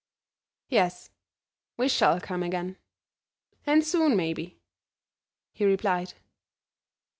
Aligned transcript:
"Yes, 0.69 1.11
we 1.77 1.87
shall 1.87 2.19
come 2.19 2.41
again, 2.41 2.77
and 3.67 3.85
soon 3.85 4.15
maybe," 4.15 4.57
he 5.53 5.63
replied. 5.63 6.15